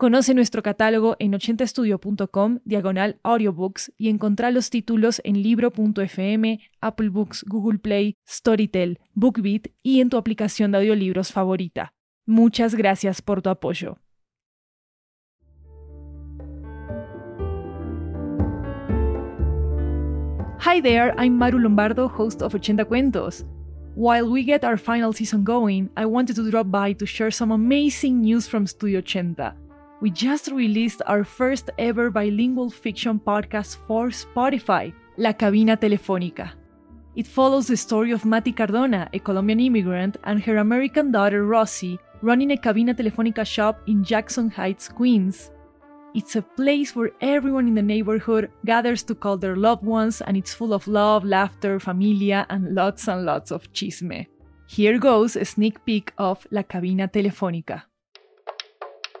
[0.00, 7.44] Conoce nuestro catálogo en 80estudio.com, diagonal audiobooks, y encontrá los títulos en libro.fm, Apple Books,
[7.46, 11.92] Google Play, Storytel, BookBeat y en tu aplicación de audiolibros favorita.
[12.24, 13.98] Muchas gracias por tu apoyo.
[20.64, 23.44] Hi there, I'm Maru Lombardo, host of 80 Cuentos.
[23.96, 27.52] While we get our final season going, I wanted to drop by to share some
[27.52, 29.59] amazing news from Studio 80
[30.00, 36.52] we just released our first ever bilingual fiction podcast for Spotify, La Cabina Telefónica.
[37.16, 41.98] It follows the story of Mati Cardona, a Colombian immigrant, and her American daughter Rosie,
[42.22, 45.50] running a Cabina Telefónica shop in Jackson Heights, Queens.
[46.14, 50.36] It's a place where everyone in the neighborhood gathers to call their loved ones, and
[50.36, 54.26] it's full of love, laughter, familia, and lots and lots of chisme.
[54.66, 57.89] Here goes a sneak peek of La Cabina Telefónica.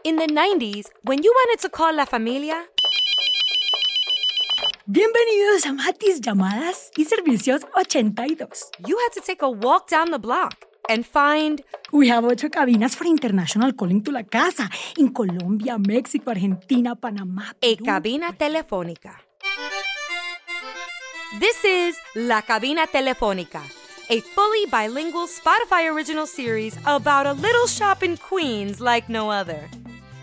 [0.04, 2.64] In the 90s, when you wanted to call La Familia,
[4.86, 8.70] Bienvenidos a Matis Llamadas y Servicios 82.
[8.86, 11.62] you had to take a walk down the block and find
[11.92, 17.50] We have ocho cabinas for international calling to la casa in Colombia, México, Argentina, Panamá.
[17.50, 17.84] a Perú.
[17.84, 19.20] cabina telefónica.
[21.38, 23.62] This is La Cabina Telefónica,
[24.10, 29.68] a fully bilingual Spotify original series about a little shop in Queens like no other.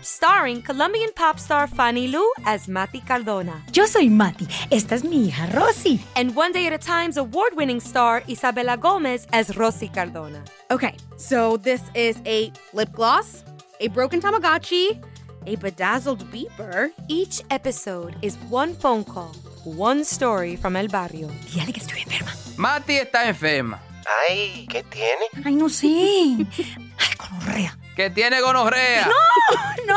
[0.02, 4.46] Starring Colombian pop star Fanny Lu as Mati Cardona, Yo soy Mati.
[4.70, 6.00] Esta es mi hija Rosy.
[6.16, 10.42] and One Day at a Time's award winning star Isabella Gomez as Rosy Cardona.
[10.70, 13.42] Okay, so this is a lip gloss,
[13.80, 15.02] a broken Tamagotchi,
[15.46, 16.90] a bedazzled beeper.
[17.08, 19.34] Each episode is one phone call,
[19.64, 21.28] one story from El Barrio.
[21.46, 22.32] Dígale que estoy enferma.
[22.56, 23.80] Mati está enferma.
[24.28, 25.26] Ay, ¿qué tiene?
[25.44, 25.86] Ay, no sé.
[25.86, 27.76] Ay, gonorrea.
[27.94, 29.06] Que tiene gonorrea.
[29.08, 29.87] No,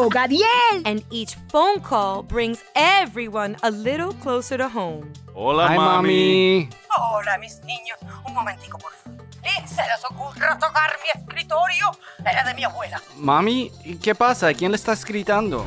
[0.00, 0.08] Oh, no.
[0.08, 0.82] Gadiel.
[0.86, 5.12] And each phone call brings everyone a little closer to home.
[5.34, 6.68] Hola, Hi, mami.
[6.96, 7.98] Hola, mis niños.
[8.26, 9.20] Un momentico, por favor.
[9.42, 11.90] Ni se les ocurra tocar mi escritorio.
[12.24, 13.00] Era de mi abuela.
[13.16, 13.70] Mami,
[14.02, 14.54] ¿qué pasa?
[14.54, 15.66] ¿Quién le estás gritando?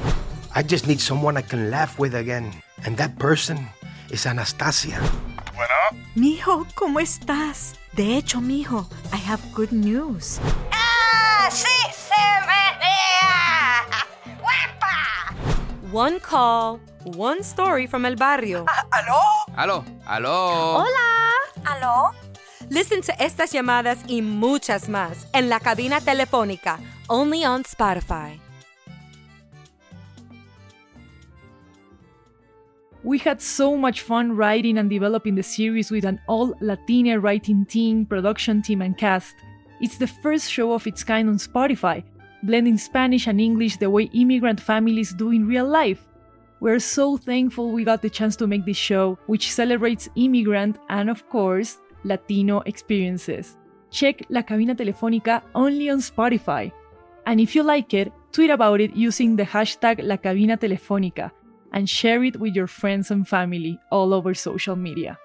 [0.55, 2.51] I just need someone I can laugh with again.
[2.85, 3.69] And that person
[4.09, 4.99] is Anastasia.
[5.55, 6.03] Bueno.
[6.15, 7.75] Mijo, ¿cómo estás?
[7.95, 10.39] De hecho, mijo, I have good news.
[15.93, 18.65] One call, one story from El Barrio.
[18.67, 19.21] Ah, ¿Aló?
[19.55, 20.83] Aló, aló.
[21.65, 22.11] ¿Aló?
[22.71, 28.39] Listen to estas llamadas y muchas más en la cabina telefónica, only on Spotify.
[33.03, 37.67] We had so much fun writing and developing the series with an all Latina writing
[37.67, 39.35] team, production team, and cast.
[39.79, 42.03] It's the first show of its kind on Spotify,
[42.43, 46.05] blending Spanish and English the way immigrant families do in real life.
[46.59, 51.09] We're so thankful we got the chance to make this show, which celebrates immigrant and,
[51.09, 53.57] of course, Latino experiences.
[53.89, 56.71] Check La Cabina Telefónica only on Spotify.
[57.25, 61.31] And if you like it, tweet about it using the hashtag La Cabina Telefónica
[61.73, 65.17] and share it with your friends and family all over social media.